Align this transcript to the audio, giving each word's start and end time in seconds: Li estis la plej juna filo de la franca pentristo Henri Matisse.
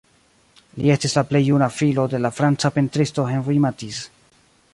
Li 0.79 0.93
estis 0.93 1.13
la 1.17 1.23
plej 1.33 1.41
juna 1.49 1.67
filo 1.81 2.07
de 2.15 2.23
la 2.23 2.33
franca 2.39 2.73
pentristo 2.79 3.29
Henri 3.35 3.63
Matisse. 3.69 4.37